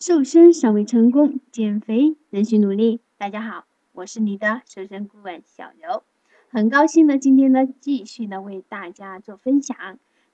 [0.00, 3.02] 瘦身尚未成功，减肥仍需努力。
[3.18, 6.04] 大家好，我是你的瘦身顾问小柔，
[6.48, 9.76] 很高兴呢，今天呢继续呢为大家做分享。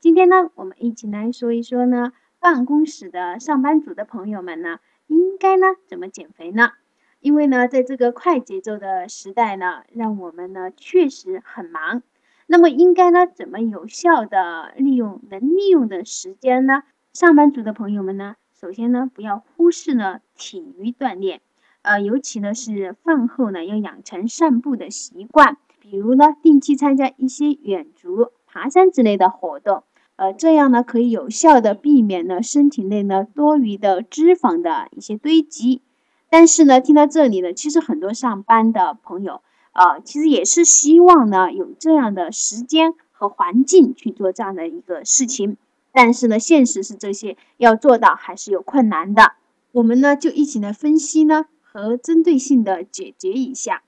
[0.00, 6.72] 今天呢，我们一起来说一说呢，办公室的上班族的朋友们呢，应该呢怎么减肥呢？
[7.20, 12.02] 因为呢，在这个快节奏的时代呢，让我们呢确实很忙。
[12.48, 16.82] 那么应该呢怎么有效的利用能利用的时间呢？
[17.12, 18.34] 上班族的朋友们呢？
[18.64, 21.40] 首先呢，不要忽视呢体育锻炼，
[21.82, 29.82] 呃，尤其呢是饭后呢要养成散步的习惯，比如呢定期参加一些远足、爬山之类的活动，
[30.14, 35.82] 呃，这样呢可以有效的避免呢身体内呢多余的脂肪的一些堆积。
[36.30, 45.56] 但是呢，听到这里呢，其实很多上班的朋友啊，其实也是希望呢有这样的时间和环境去做这样的一个事情。
[45.92, 49.34] 但是呢，现实是这些要做到还是有困难的。
[49.72, 53.82] 我们呢就一起来分析呢和针对性的解决一下。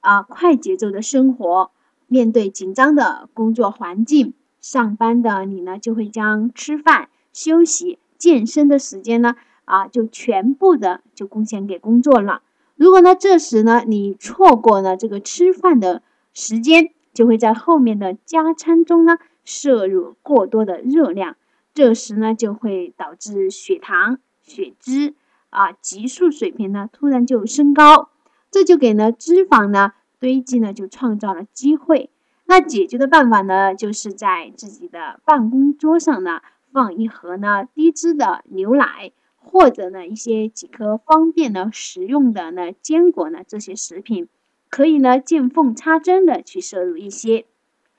[0.00, 1.70] 啊，快节奏的生活，
[2.06, 9.36] 面对紧张的工作环境，上班的你呢就会将吃饭、休息、健身的时间呢
[9.66, 12.40] 啊就全部的就贡献给工作了。
[12.76, 16.02] 如果呢这时呢你错过了这个吃饭的
[16.32, 21.36] 时间，就会在后面的加餐中呢摄入过多的热量。
[21.72, 25.14] 这时呢，就会导致血糖、血脂
[25.50, 28.10] 啊急速水平呢突然就升高，
[28.50, 32.10] 这就给了脂肪呢堆积呢就创造了机会。
[32.46, 44.28] 那解决的办法呢，就是在自己的办公桌上呢放一盒呢低脂的牛奶，或者呢一些几颗方便呢食用的呢坚果呢这些食品，
[44.68, 47.46] 可以呢见缝插针的去摄入一些。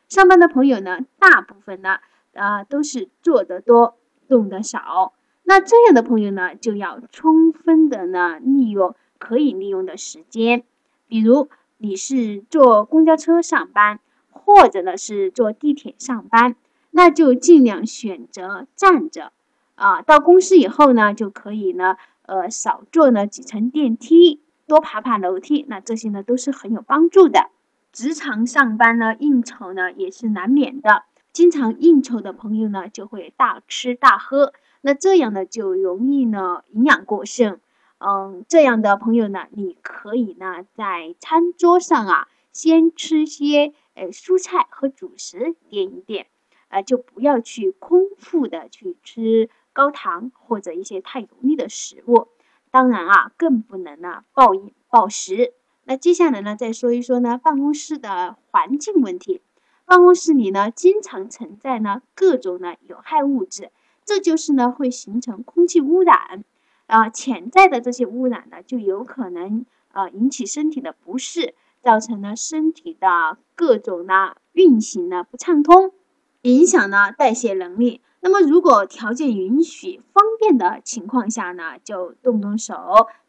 [0.09, 1.99] 上班的朋友呢，大部分呢。
[2.33, 5.13] 啊，都是做得多，动得少。
[5.43, 10.63] 那这样的朋友呢，就要充分的呢利用可以利用的时间。
[11.07, 16.55] 比如你是坐公交车上班，或者呢是坐地铁上班，
[16.91, 19.33] 那就尽量选择站着。
[19.75, 25.65] 啊，到公司以后呢，就可以呢，呃，少坐呢几层电梯，多爬爬楼梯。
[25.67, 27.49] 那这些呢都是很有帮助的。
[27.91, 31.03] 职场上班呢，应酬呢也是难免的。
[31.33, 37.59] 经常应酬的朋友呢，就会大吃大喝，那这样呢就容易呢营养过剩。
[37.99, 46.27] 嗯，这样的朋友呢，你可以呢在餐桌上啊，先吃些呃蔬菜和主食垫一垫，
[46.69, 52.27] 呃就不要去空腹的去吃高糖或者一些太油腻的食物。
[52.71, 55.53] 当然啊，更不能呢暴饮暴食。
[55.83, 59.41] 那接下来呢，再说一说呢办公室的环境问题。
[59.85, 63.71] 办公室里呢，经常存在呢各种呢有害物质，
[64.05, 66.43] 这就是呢会形成空气污染，
[66.87, 75.91] 啊，潜在的这些污染呢就有可能啊引起身体的不适，造成呢身体的各种呢运行呢不畅通，
[76.43, 78.01] 影响呢代谢能力。
[78.21, 82.75] 那么如果条件允许、方便的情况下呢，就动动手，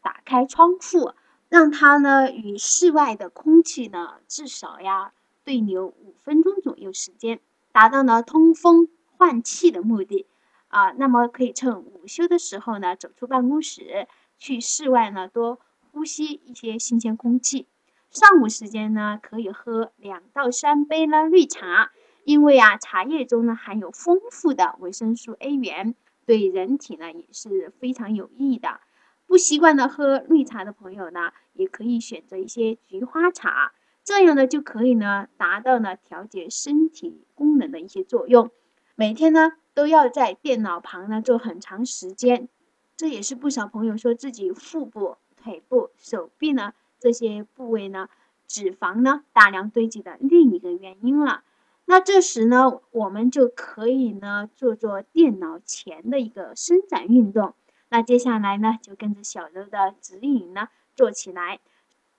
[0.03, 1.13] 打开窗户，
[1.49, 5.13] 让它呢与室外的空气呢至少呀。
[5.45, 7.41] 对流五分钟左右时间，
[7.73, 10.27] 达到呢通风换气的目的
[10.69, 10.93] 啊。
[10.93, 14.07] 那么可以趁午休的时候呢，走出办公室，
[14.39, 15.59] 去室外呢多
[15.91, 17.67] 呼吸一些新鲜空气。
[18.11, 21.91] 上午时间呢，可以喝两到三杯呢绿茶，
[22.25, 25.95] 因为啊茶叶中呢含有丰富的维生素 A 源，
[26.27, 28.81] 对人体呢也是非常有益的。
[29.27, 33.73] 不习惯的喝绿茶的朋友呢，也可以选择一些菊花茶。
[34.15, 38.51] 这样呢，就可以呢，达到呢调节身体功能的一些作用。
[38.95, 42.51] 每天呢，都要在电脑旁呢坐很长时间，
[42.95, 48.11] 这也是不少朋友说自己腹部、腿部、手臂呢这些部位呢
[48.47, 51.43] 脂肪呢大量堆积的另一个原因了。
[51.87, 57.55] 那这时呢，我们就可以呢做做电脑前的一个伸展运动。
[57.89, 61.61] 那接下来呢，就跟着小柔的指引呢做起来。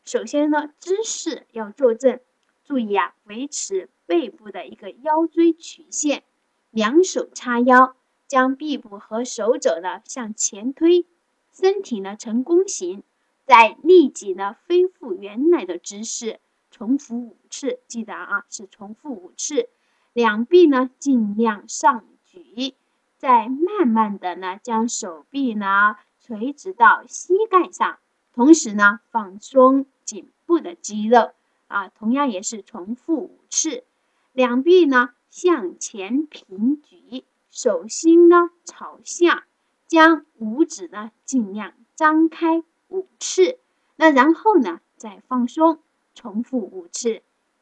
[0.06, 2.20] 首先呢，姿势要坐正，
[2.66, 6.24] 注意啊，维持背部的一个腰椎曲线，
[6.72, 7.96] 两手叉腰，
[8.28, 11.06] 将臂部和手肘呢向前推，
[11.54, 13.04] 身体呢呈弓形，
[13.46, 19.70] 再立即呢恢复原来的姿势，重复五次，记得啊，是重复五次，
[20.12, 22.76] 两臂呢尽量上举，
[23.18, 28.00] 再慢慢的呢将手臂呢垂直到膝盖上，
[28.34, 29.86] 同时呢放松。
[30.06, 31.32] 颈部的肌肉
[31.68, 33.84] 啊，同样也是重复五次。
[34.32, 39.46] 两臂呢向前平举，手心呢朝下，
[39.88, 43.60] 将五指呢尽量张开五次，
[43.96, 45.80] 那然后呢再放松，
[46.14, 47.22] 重复五次。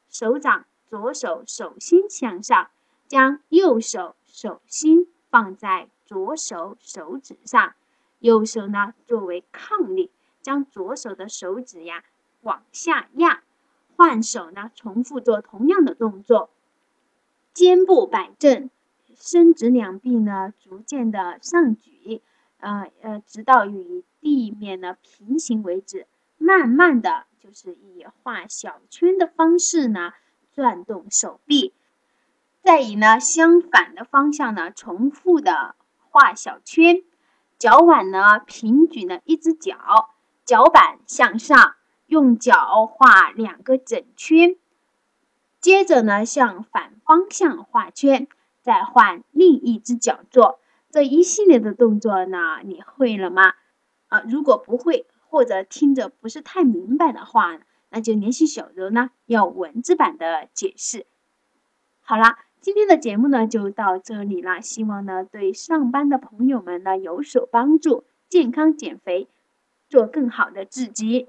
[0.10, 2.70] 手掌左手手心向上，
[3.08, 7.76] 将右手手心放在左手手指上，
[8.20, 10.12] 右手呢作为抗力，
[10.42, 12.04] 将左手的手指呀
[12.42, 13.42] 往下压。
[13.96, 16.50] 换手呢，重复做同样的动作，
[17.54, 18.70] 肩部摆正，
[19.16, 22.22] 伸直两臂呢，逐渐的上举，
[22.60, 26.08] 呃呃，直到与地面呢平行为止。
[26.38, 30.14] 慢慢的就是以画小圈的方式呢。
[30.54, 31.74] 转动手臂，
[32.62, 35.76] 再以呢相反的方向呢重复的
[36.10, 37.04] 画小圈，
[37.58, 40.10] 脚腕呢平举呢一只脚，
[40.44, 41.76] 脚板向上，
[42.12, 44.58] 用脚画两个整圈，
[45.62, 48.28] 接着呢向反方向画圈，
[48.62, 50.60] 再换另一只脚做
[50.90, 53.54] 这一系列的动作呢，你会了吗？
[54.10, 57.62] 啊，如果不会或者听着不是太明白的话。
[57.94, 61.06] 那就联系小柔呢，要文字版的解释。
[62.00, 69.28] 好啦，今天的节目呢就到这里啦，希望呢对上班的朋友们呢有所帮助，健康减肥，
[69.90, 71.28] 做更好的自己。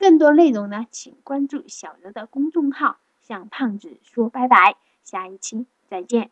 [0.00, 6.30] 更多内容呢，请关注小刘的公众号，向胖子说拜拜，下一期再见。